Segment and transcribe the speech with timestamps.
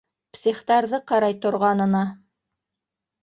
[0.35, 2.01] Психтарҙы ҡарай торғанына.